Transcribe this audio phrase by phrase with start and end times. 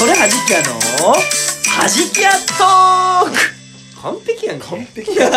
[0.00, 1.12] それはじきやの？
[1.12, 3.36] はじきやトーク！
[4.00, 4.66] 完璧やんけ。
[4.66, 5.30] 完璧や。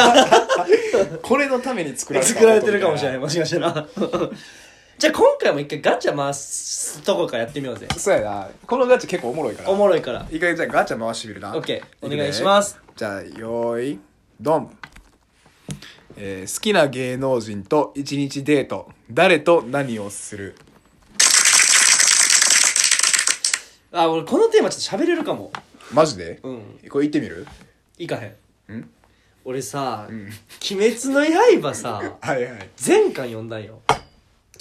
[1.21, 3.17] これのために作られた作られてるかもしれない。
[3.17, 3.73] いもしかしたら。
[4.97, 7.89] じゃあ今回も一回ガチャ回すとこからやってみようぜ。
[7.97, 8.47] そうやな。
[8.65, 9.69] このガチャ結構おもろいから。
[9.69, 10.25] おもろいから。
[10.31, 11.53] 一回じゃあガチャ回してみるな。
[11.57, 12.05] オッケー。
[12.05, 12.79] お願いします。
[12.95, 13.99] じゃあよーい
[14.39, 14.77] ドン。
[16.15, 18.89] えー好きな芸能人と一日デート。
[19.11, 20.55] 誰と何をする？
[23.93, 25.51] あ俺このテーマちょっと喋れるかも。
[25.93, 26.39] マジで？
[26.43, 26.61] うん。
[26.89, 27.45] これ言ってみる？
[27.97, 28.35] いかへ
[28.69, 28.73] ん。
[28.79, 28.89] ん？
[29.45, 30.13] 俺さ「ん。
[30.71, 32.69] 鬼滅の刃」さ はいはい。
[32.75, 33.81] 全巻読んだんよ。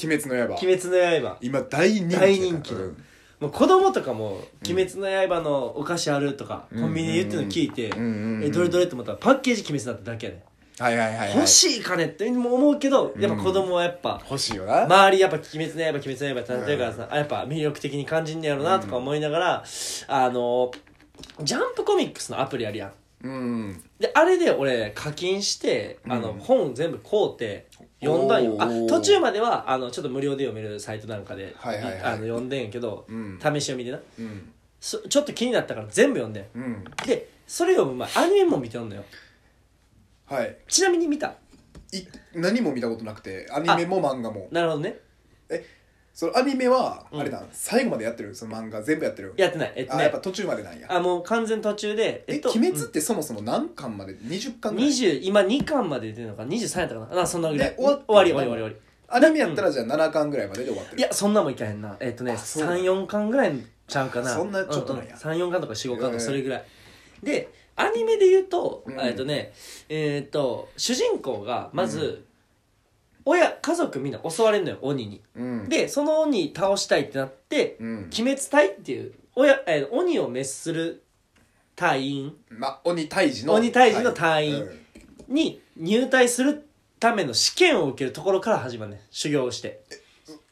[0.04, 1.38] 鬼滅の刃「鬼滅の刃。
[1.40, 3.04] 今大人気大人気のうん」
[3.40, 8.04] もう子供とかも「鬼滅の刃のお菓子ある?」とかコンビニで言ってるの聞いてうんうん
[8.36, 10.44] うんえどれどれって思ったらパッケージ鬼滅だっただけやね
[10.78, 11.36] はいはいはいはい。
[11.36, 19.64] 欲しい金っても思うけどやっぱ子供はやっぱ欲しいよな、周りやっぱ「鬼滅の刃」「鬼滅の刃」ってなってるからさ、あやっぱ魅力的に感じんねやろなとか思いながら、
[20.08, 20.70] あの
[21.42, 22.92] ジャンプコミックスのアプリあるやん。
[23.24, 26.38] うんであれで俺課金してあの、うん。
[26.40, 27.66] 本全部買うて
[28.00, 28.56] 読んだんよ。
[28.58, 32.02] あ途中まではあのちょっと無料で読めるサイトなんかで、はいはいはい。
[32.02, 33.38] あの読んでんやけど、うん。
[33.40, 34.00] 試し読みでな。
[34.18, 34.52] うん。
[34.80, 36.46] そちょっと気になったから全部読んでん。
[36.56, 36.84] うん。
[37.06, 39.04] でそれ読む前アニメも見てんのよ
[40.32, 40.56] はい。
[40.66, 41.34] ちなみに見た？
[41.92, 42.02] い
[42.34, 44.48] 何も見たことなくてアニメも漫画も。
[44.50, 44.98] なるほどね。
[46.14, 47.20] そのアニメはうん。
[47.20, 48.34] あれだ、最後までやってる？
[48.34, 49.34] その漫画全部やってる？
[49.36, 49.72] やってない。
[49.76, 50.00] えっとね。
[50.00, 50.86] あやっぱ途中までなんや。
[50.90, 57.22] あもう完全途中でえ、鬼滅ってそもそも何巻まで？20巻ぐらい？20今2巻まで出てるのか？23やったかな？
[57.22, 57.70] あそんなぐらい。
[57.70, 58.74] で終わっ終わり終わり終わり。
[58.74, 58.82] 終わ
[59.14, 60.96] アニメやったらじゃあ7巻ぐらいまでで終わってる。
[60.96, 61.96] りいやそんなもんいかへんな。
[62.00, 63.52] えっとねあそうなん34巻ぐらい
[63.86, 64.30] ちゃうかな。
[64.34, 65.14] そんなちょっとなんや。
[65.14, 66.64] 34巻とか45巻とかそれぐらい。
[67.22, 69.00] でアニメで言うと、うん。
[69.00, 69.52] えっとね
[69.88, 72.24] えっと主人公がまず、
[73.24, 75.20] 親家族みんな襲われるのよ鬼に。
[75.36, 75.68] うん。
[75.68, 78.10] でその鬼倒したいってなって、うん。
[78.12, 81.02] 鬼滅隊っていう親、えー鬼を滅する
[81.76, 82.36] 隊員。
[82.50, 84.62] ま鬼退治の鬼退治の隊員。
[84.62, 84.78] うん
[85.28, 86.66] に入隊する
[87.00, 89.00] ための試験を受けるところから始まるね。
[89.10, 89.80] 修行をして。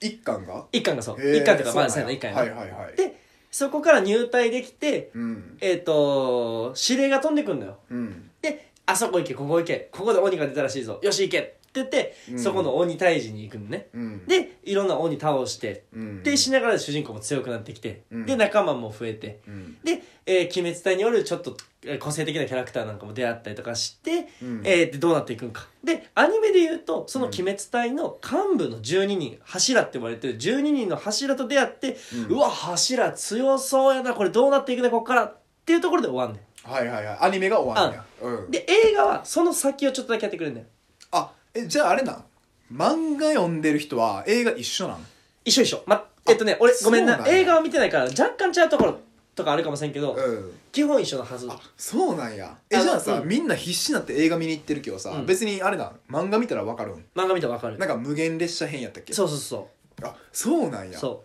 [0.00, 0.64] 一巻が？
[0.72, 1.20] 一巻がそう。
[1.20, 1.42] へー。
[1.42, 2.40] 一巻とかまあそうな一巻やな。
[2.42, 2.96] はいはいはい。
[2.96, 3.09] で
[3.50, 5.58] そこから入隊できてうん。
[5.60, 7.78] えっ、と指令が飛んでくんのよ。
[7.90, 8.30] うん。
[8.40, 9.88] であそこ行けここ行け。
[9.92, 10.98] ここで鬼が出たらしいぞ。
[11.02, 12.38] よし行けって言って、うん。
[12.38, 13.88] そこの鬼退治に行くのね。
[13.94, 14.26] うん。
[14.26, 16.22] でいろんな鬼倒してうん。
[16.24, 18.26] でしながら主人公も強くなってきて、うん。
[18.26, 19.76] で仲間も増えてうん。
[19.84, 24.62] で、えー鬼滅隊によるちょっとえー個性的なキャラクターなんかも出会ったりとかして、うん。
[24.64, 25.68] えーでどうなっていくんか。
[25.84, 31.96] でアニメで言うとその鬼滅隊の幹部の12人柱って呼ばれてる12人の柱と出会って、
[32.28, 37.18] ううんわ柱強そうやなこれどうなっていくねこっからっていうところで終わんねはいはいはい。
[37.20, 38.04] アニメが終わるんや。
[38.20, 38.48] うん。
[38.48, 40.66] んで映画はその先をちょっとだけやってくれるんだよ
[41.12, 42.24] あえじゃああれなん？
[42.72, 45.06] 漫画読んでる人は映画一緒なん？
[45.44, 45.82] 一緒一緒。
[45.86, 49.00] まえっとね俺ごめんなそうなんや映画は見てないから若干違うところ
[49.34, 50.52] とかあるかもしれんけど、うん。
[50.70, 51.48] 基本一緒のはず。
[51.50, 52.56] あそうなんや。
[52.68, 53.28] えあじゃあさ、うん。
[53.28, 55.26] みんな必死になって映画見に行ってるけどさ、うん。
[55.26, 57.04] 別にあれだ漫画見たらわかるん？
[57.14, 57.78] 漫画見たらわかる。
[57.78, 59.12] なんか無限列車編やったっけ？
[59.12, 59.68] そうそうそ
[60.02, 60.98] あそうなんや。
[60.98, 61.00] う。
[61.00, 61.24] そ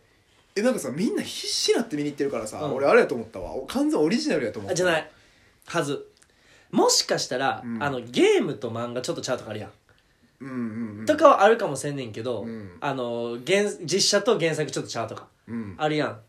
[0.55, 2.75] えなんかさみんな必死になって見に行ってるからさ、うん。
[2.75, 3.53] 俺あれやと思ったわ。
[3.53, 5.11] お完全オリジナルやと思ったうあじゃない。
[5.67, 6.07] はず。
[6.71, 7.83] もしかしたら、うん。
[7.83, 9.71] あのゲームと漫画ちょっとちゃうとかあるやん、
[10.39, 11.05] うんうんうん。
[11.05, 12.71] とかはあるかもしれんねんけど、うん。
[12.81, 15.75] あの原実写と原作ちょっとちゃうとかうん。
[15.77, 16.19] あるやん。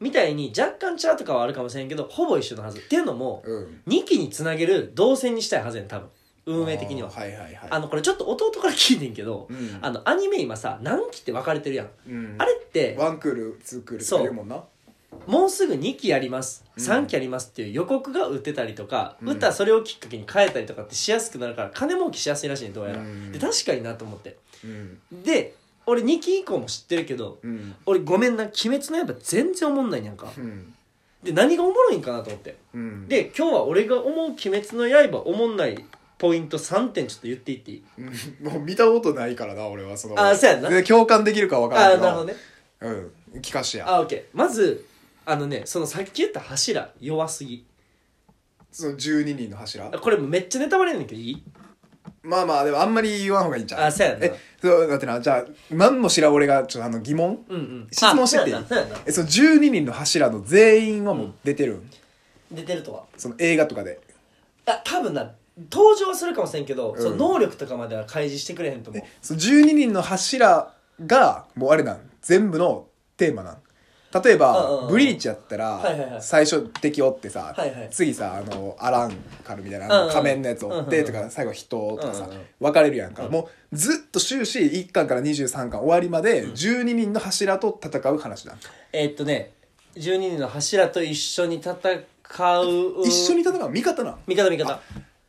[0.00, 2.78] みたいに若干ちゃうとかはあるかもしれんけどほぼ一緒のはず。
[2.78, 3.82] っていうのも、うん。
[3.86, 6.08] 2期につなげる動線にしたいはずやん多分。
[6.46, 7.08] 運営的には。
[7.08, 7.58] あーはいはいはい。
[7.70, 9.78] あのこれちょっと弟から聞いてんけど、うん。
[9.82, 12.34] あのアニメ今さ何期って分かれてるやん、うん。
[12.38, 14.62] あれってワンクールツークールとか言うもんな
[15.26, 16.64] もうすぐ2期やります。
[16.76, 16.84] うん。
[16.84, 19.28] 3期やりますっていう予告が打ってたりとか、うん。
[19.30, 23.32] 打ったらそれをきっかけに変えたりとかってしやすくなるから金儲けしやすいらしいねどうやら、うん。
[23.32, 24.38] で確かになと思って。
[24.64, 24.98] うん。
[25.22, 25.54] で
[25.86, 27.74] 俺2期以降も知ってるけどうん。
[27.86, 30.32] 俺ごめんな「鬼滅の刃」全然おもんないんやんか。
[30.36, 30.74] うん。
[31.22, 32.56] で何がおもろいんかなと思って。
[32.74, 33.08] うん。
[33.08, 35.84] で今日は俺が思う「鬼滅の刃」おもんない
[36.18, 37.74] ポイント3点ちょっと言っていってい？
[37.74, 38.52] いうん。
[38.52, 40.18] もう見たことないからな俺はその。
[40.18, 40.68] あそうやんな。
[40.68, 42.02] で共感できるかわからあんけど。
[42.04, 42.36] あなるほどね。
[42.80, 42.90] う
[43.38, 43.40] ん。
[43.40, 43.88] 聞かしてや。
[43.88, 44.24] あオッケー。
[44.32, 44.84] まず
[45.26, 47.66] あのねそのさっき言った柱弱すぎ。
[48.72, 49.86] その12人の柱？
[49.86, 51.42] あこれめっちゃネタバレやねんけどいい？
[52.22, 53.82] まあまあでもあんまり言わん方がいいんちゃう？
[53.84, 54.26] あそうやな。
[54.26, 57.44] えそうだってなじゃあ何も知らん俺がちょっとあの疑問？
[57.48, 57.88] うんうん。
[57.90, 58.52] 質問しててい？
[58.52, 58.56] い
[59.06, 61.90] えその12人の柱の全員はもう出てるん、
[62.52, 63.04] 出てるとは？
[63.16, 64.00] その映画とかで。
[64.66, 65.32] あ多分な
[65.70, 67.02] 登場はするかもしれんけど、うん。
[67.02, 69.02] その能力とかまでは開示してくれへんと思う。
[69.04, 70.72] えその12人の柱
[71.04, 72.10] がもうあれなん？
[72.22, 73.58] 全部のテーマなん？
[74.12, 77.54] 例えばブリーチやったら最初敵おってさ
[77.90, 79.12] 次さあのアラン
[79.44, 82.28] カルみたいな仮面のやつおってとか最後人とかさ
[82.58, 83.26] 分かれるやんか。
[83.26, 83.32] うん。
[83.32, 88.56] もうずっと終始1巻から23巻終わりまで12人の柱と戦う話だ。
[88.92, 89.52] えーっとね
[89.94, 92.04] 12人の柱と一緒に戦う。
[93.04, 94.80] 一緒に戦う味方な味方味方。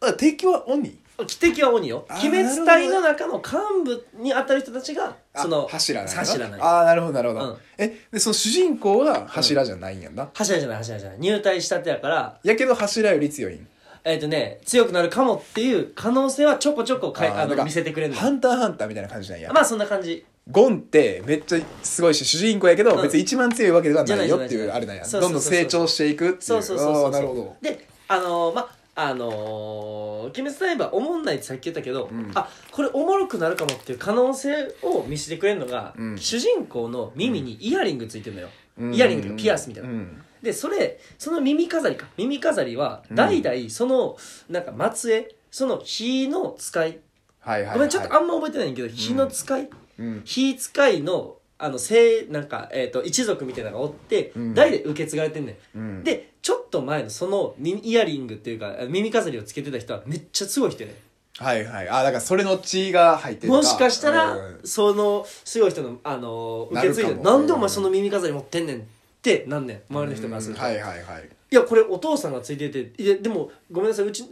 [0.01, 0.97] あ敵は鬼？
[1.25, 2.05] 敵は鬼よ。
[2.09, 6.65] 鬼滅隊の中の幹部に当たる人たちがあその柱なんや柱なんや。
[6.65, 7.57] ああなるほどなるほど、うん。
[7.77, 11.19] えでその主人公は柱じゃないんやんな、柱じゃない柱じゃない。
[11.19, 13.67] 入隊したてやからやけど柱より強いん？
[14.03, 18.19] えっ、とね強くなるかもっていう可能性はちょこちょこかいあのあーなんか見せてくれるの。
[18.19, 20.25] ハンターハンターみたいな感じなんや、まあそんな感じ。
[20.49, 23.03] ゴンってめっちゃすごいし主人公やけど、うん。
[23.03, 25.05] 別に一番強いわけではないよっていじゃないいうあれなんや。
[25.05, 25.51] そうそうそうそう。
[25.51, 27.05] どんどん成長していくっていうそうそうそうそう。
[27.05, 27.55] あーなるほど。
[27.61, 32.31] であのーまあのー鬼滅の刃おもんないってさっき言ったけど、ん。
[32.35, 36.17] あこれおもろくなるかもっていう可能性を見せてくれるのが、うん。
[36.17, 38.93] 主人公の耳にイヤリングついてるのよ、うん。
[38.93, 40.23] イヤリングピアスみたいな、うん。
[40.41, 42.07] でそれその耳飾りか。
[42.17, 43.15] 耳飾りはうん。
[43.15, 44.17] 代々その
[44.49, 46.99] なんか末裔その火の使い。
[47.39, 50.21] はいはい、はい、ごめんちょっとあんま覚えてないんだけど火の使い、うん。
[50.25, 54.53] 火使いのあの聖なんか、えー、と一族みたいなのがおって、うん。
[54.53, 55.77] 代々受け継がれてんねん。
[55.77, 56.03] うん。
[56.03, 60.95] でちょっと前のその耳イヤリングっていうか耳飾りをつけてた人はめっちゃすごい人やね
[61.37, 61.89] はいはい。
[61.89, 68.81] あだからそれの血が入ってるもしかしたら、うんそのすごい人の、あのー受け継いでなんでお前その耳飾り持ってんねんっ
[69.21, 69.81] てなんねん。
[69.89, 71.29] 周りの人からすると、はいはいはい。
[71.51, 74.07] いやこれお父さんがついてていやでもごめんなさい。
[74.07, 74.23] うち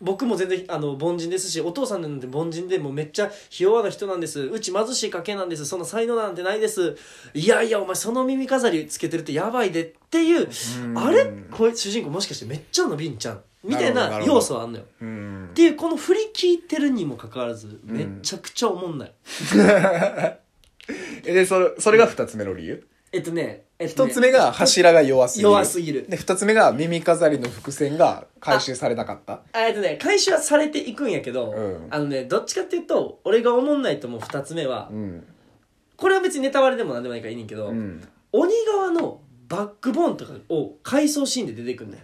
[0.00, 4.40] 僕も全然あの凡人ですしお父さんなんて凡人でもうめっちゃひ弱な人なんです。
[4.40, 5.66] うち貧しい家系なんです。
[5.66, 6.96] その才能なんてないです。
[7.34, 10.48] いやいやお前その耳飾りつけてるってやばいでっていう
[10.84, 10.98] うん。
[10.98, 11.24] あれ？
[11.50, 14.84] これ主人公もしかしてめっちゃ伸びんちゃんみたいな要素はあんのよ。
[15.00, 15.48] うん。
[15.50, 19.12] っていうこの振り聞いてるにもかかわらずんめちゃくちゃおもんない、
[21.24, 22.86] えでそれそれが二つ目の理由？
[23.12, 25.50] えっとねえっとね一つ目が柱が弱すぎる。
[25.50, 26.06] 弱すぎる。
[26.08, 29.42] で二つ目が耳飾りの伏線が回収されなかった。
[29.52, 31.86] あえっとね回収はされていくんやけど、うん。
[31.90, 35.26] あのねどっちかっていうと俺が思んないと思う2つ目は、うん。
[35.96, 38.02] これは別にネタバレでもなんでもないからいいねんけど、うん。
[38.32, 42.00] 鬼側のバックボーンとかを回想シーンで出てくるねん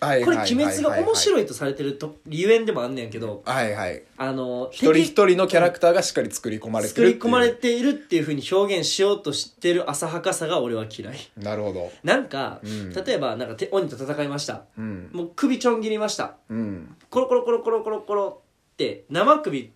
[0.00, 4.02] はいこれ鬼滅が面い白いとされてるとゆえんでもあんねんけどはいはい。
[4.18, 7.22] あの一人一人のキャラクターがしっかり作り込まれて作るっていう。
[7.22, 11.16] り込まれているっていうふうに表現しようとしてる浅はかさが俺は嫌い。
[11.36, 11.90] なるほど。
[12.02, 12.92] なんか、うん。
[12.92, 14.64] 例えばなんかて鬼と戦いました。
[14.78, 15.10] うん。
[15.12, 16.36] もう首ちょん切りました。
[16.48, 16.96] うん。
[17.10, 18.42] コロコロコロコロコロコロ
[18.74, 19.72] って生首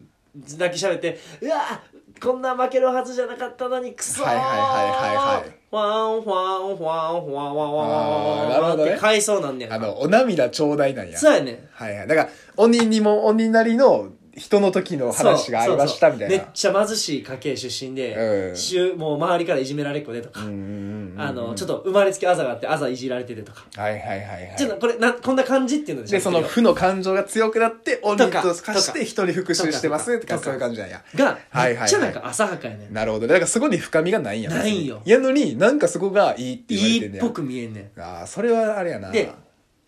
[0.58, 1.82] だけ喋ってうわ
[2.22, 5.50] こんな負けるはずじゃなかったのにクソーはいはいはいはいはい。
[5.70, 16.36] ファンファンファンファンファンファンフなるほどねって回想なんねやあのお涙ちょうだいなんやそうやねんはいはいだから鬼にも鬼なりの人の時の話がありましたみたいな。
[16.36, 18.98] めっちゃ貧しい家系出身で、うん。
[18.98, 24.54] もう周りからいじめられっ子でとか、 あのちょっと生まれつきあざがあってあざいじられててとか、はいはいはいはい。
[24.56, 31.02] ちょっとこれなこんな感じっていうのででその負の感情が強くなって鬼と化して人に復讐してますととかかそういう感じなんや。
[31.16, 31.76] がはいはいはい。
[31.78, 33.26] めっちゃなんか浅はかやねん、なるほど。
[33.26, 34.42] だからそこに深みがないん。
[34.42, 35.02] やないんよ。
[35.04, 37.24] やのになんかそこがいいって言われいてんねや。
[37.24, 38.00] いっぽく見えんねん。
[38.00, 39.10] ああそれはあれやな。
[39.10, 39.32] で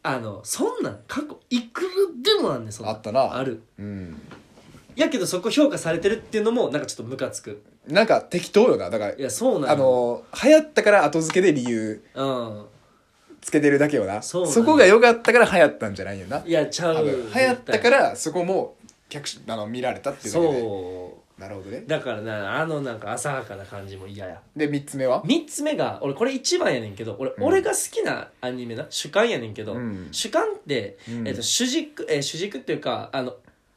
[0.02, 1.88] あのそんなん過去いくら
[2.36, 2.94] でもあんねんそんなん。
[2.96, 3.36] あったな。
[3.36, 3.62] ある。
[3.78, 4.20] うん。
[4.96, 7.62] やけどそこ評価されてるっていうのもなんかちょっとムカつく。
[7.86, 8.90] なんか適当よな。
[8.90, 12.66] だからいやそうなんあよの流行ったから後付けで理由うん。
[13.40, 14.22] つけてるだけよな。
[14.22, 16.42] そうなんよこが良かったから流行ったんじゃないよな。
[16.44, 17.04] いやちゃう。
[17.06, 18.76] 流行ったからそこも
[19.08, 20.60] 客しあの見られたっていうだけで。
[20.60, 21.82] そなるほどね。
[21.84, 24.40] うだからなあのなんか浅はかな感じも嫌や。
[24.56, 27.44] で3つ目は？3つ目が俺これ一番やねんけど俺,、うん。
[27.44, 30.08] 俺が好きなアニメな主観やねんけど、うん。
[30.12, 31.26] 主観って、うん。
[31.28, 33.34] えっと主軸、えー主軸っていうかあの、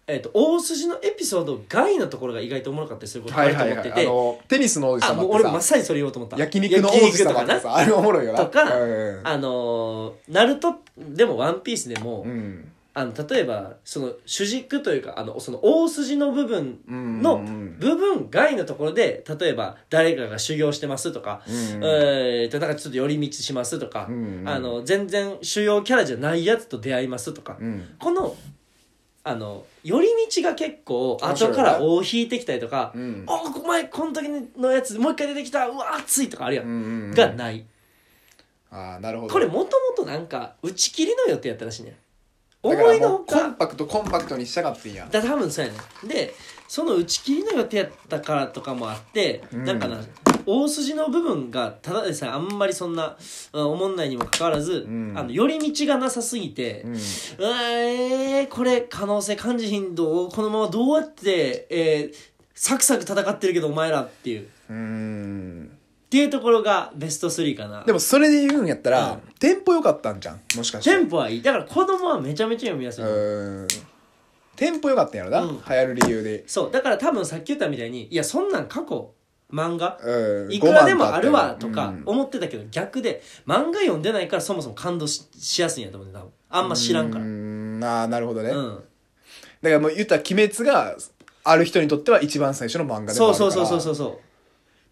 [0.08, 3.76] えっと大筋のエピソード外のところが意外とおもろかったりすることがあはいはいはい。
[3.78, 6.38] ると思ってて、あのテニスの王子あ様ってさもう俺まさにそれ言おうと思った。
[6.38, 7.60] 焼肉の王子様ってな。
[7.60, 8.46] さあれおもろいよな。
[8.46, 9.22] とかうん。
[9.24, 16.80] あのーナルトでもワンピースでも、うんあの例えばその主軸というかあのその大筋の部分
[17.22, 27.96] のうん部分外のところで例えば誰かが修行してますとか、うんえーとなんかちょっと寄り道しますとか、うんあの全然主要キャラじゃないやつと出会いますとか、うん。
[28.00, 28.34] この
[29.26, 33.26] あの寄り道が結構後から尾を引いてきたりとか「うん。
[33.28, 37.66] あお前この時のやつもう一回出てきたうわ熱い」とかあるやん、うんうんがない。
[38.72, 39.34] ああなるほど。
[39.34, 41.94] これもともとなんか打ち切りの予定やったらしいねん
[42.70, 46.08] だから思いのもうコンパクトコンパクトにしたかってんやだ多分そうやねん。
[46.08, 46.34] で
[46.68, 49.66] その打ち切りの予定やったからとかもあって、うん。
[49.66, 50.00] なんかな
[50.48, 53.18] 大筋の部分がただでさえあんまりそんな
[53.54, 55.14] うんないにもかかわらず、うん。
[55.16, 56.96] あの寄り道がなさすぎて、うん。
[56.96, 62.16] えー、これ可能性感じひんどうこのままどうやって、えー、
[62.54, 64.44] サクサク戦ってるけどお前らっていう。
[64.44, 65.75] っうん
[66.16, 67.84] ていうところがベスト3かな。
[67.84, 69.22] でもそれで言うんやったら、うん。
[69.38, 70.42] テンポ良かったんじゃん。
[70.56, 70.92] もしかして。
[70.92, 71.42] テンポはいい。
[71.42, 73.68] だから子供はめちゃめちゃ読みやすい、うん。
[74.56, 75.50] テンポ良かったんやろな、うん。
[75.58, 76.46] 流行る理由で。
[76.48, 76.72] そう。
[76.72, 79.12] だから多分さっき言ったみたいにいやそんなん過去
[79.52, 80.54] 漫画うん。
[80.54, 87.26] いくらでもあるわと5か万思ってたけど逆で漫画読んでないからそもそも感動ししやすいんやと思うね多分あんま知らんから。
[87.26, 87.30] うー
[87.80, 87.84] ん。
[87.84, 88.76] ああなるほどね、うん。
[89.62, 90.96] だからもう言ったら「鬼滅」が
[91.44, 93.34] ある人にとっては一番最初の漫画でもあるから。
[93.34, 94.25] そうそうそうそうそうそう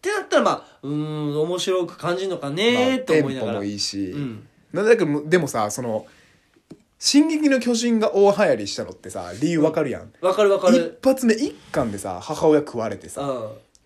[0.03, 4.48] ってなったらまあうーん面白く感じるのかまあねーとテンポ思いながら、もいいし、うん。
[4.74, 6.05] なんだけどでもさその
[7.00, 10.98] 「進撃の巨人」が大流行りしたのってさ理由わかるやん、わかるわかる。
[11.01, 13.33] 一発目一巻でさ母親食われてさう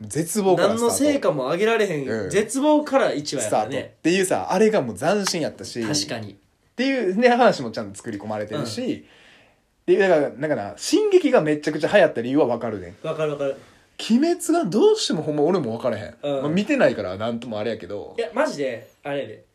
[0.04, 0.08] ん。
[0.08, 1.14] 絶望から何のスタート。
[1.14, 2.30] 成果も上げられへん、うん。
[2.32, 3.96] 絶望から1話やからね。
[4.02, 5.84] ていうさあれがもう斬新やったし。
[5.84, 6.32] 確かに。
[6.32, 6.36] っ
[6.76, 9.06] ていうね話もちゃんと作り込まれてるし、
[9.84, 13.56] っていうだからだから進撃がめちゃくちゃ流行った理由はわかるねわかるわかる
[14.00, 16.42] 鬼滅がどうしてもほんま俺も分からへん、うん。
[16.44, 18.16] まあ、見てないからなんともあれやけど。
[18.18, 19.46] いやマジであれやで。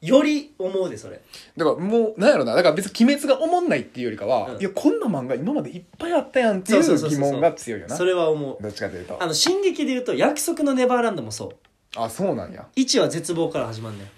[0.00, 1.20] より思うでそれ。
[1.56, 2.54] だからもうなんやろな。
[2.54, 4.60] だから別に鬼滅がおもんないっていうよりかは、うん。
[4.60, 7.24] いやこんな漫画今までいっぱいあったやんっていそうそうそうそうう。
[7.24, 7.96] 疑問が強いよな。
[7.96, 8.62] それは思う。
[8.62, 9.22] どっちかというと。
[9.22, 11.56] あの進撃で言うと約束のネバーランドもそう。
[11.96, 12.66] あそうなんや。
[12.76, 14.08] 1は絶望から始まんねん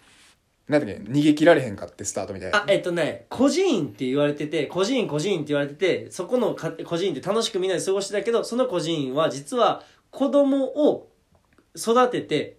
[0.68, 2.58] なんだっけ逃げ切られへんかってスタートみたいな。
[2.58, 11.08] あえっとね孤児院って言われてて孤児院孤児院って言われててそこのか孤児院で楽しくみんなで過ごしてたけどその孤児院は実は子供を
[11.76, 12.56] 育てて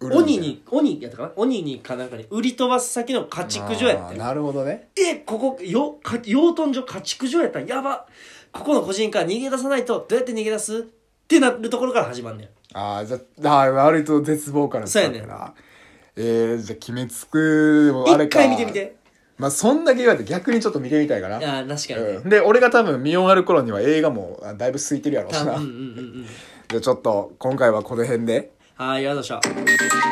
[0.00, 1.32] 鬼に鬼やったかな？
[1.36, 4.88] 鬼にかなんかに売り飛ばす先の家畜所やったよあーなるほどね。
[4.96, 7.66] えここよか養豚所家畜所やったん？
[7.66, 8.06] やば。
[8.50, 10.78] ここの個人から逃げ出さないとどうやって逃げ出す？
[10.78, 10.82] っ
[11.28, 14.86] てなるところから始まんねんああじゃああー割と絶望から。
[14.86, 15.54] スタートやな
[16.16, 18.96] えー、じゃあ鬼滅でもあれ一か回見てみて。
[19.38, 21.38] まあそんだけ言われて逆にちょっと見てみたいかな。
[21.38, 22.00] いや確かに。
[22.00, 25.56] ね、うん、で俺が多分見終わる頃には映画もあだいぶ空いてるやろうしな。
[25.56, 25.70] うんうんうんう
[26.20, 26.26] ん。
[26.68, 28.52] じゃあちょっと今回はこの辺で。
[28.74, 30.11] はいありがとうございました